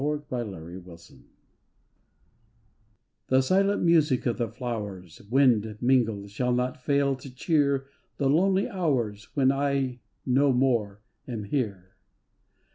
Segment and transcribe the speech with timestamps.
[0.01, 0.57] 2ig IN THE
[0.97, 1.13] SHADOWS
[3.27, 7.85] The silent music of the flowers Wind mingled shall not fail to cheer
[8.17, 11.93] The lonely hours When I no more am here.